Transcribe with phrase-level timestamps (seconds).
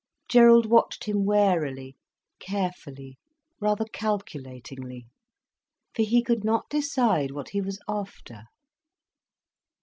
[0.27, 1.95] Gerald watched him warily,
[2.39, 3.19] carefully,
[3.59, 5.05] rather calculatingly,
[5.93, 8.45] for he could not decide what he was after.